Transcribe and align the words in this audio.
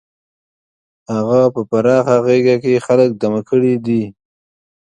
هغه 1.13 1.39
په 1.53 1.59
خپله 1.65 1.65
پراخه 1.71 2.15
غېږه 2.25 2.55
کې 2.63 2.83
خلک 2.85 3.09
دمه 3.21 3.41
کړي 3.49 3.73
دي. 3.85 4.03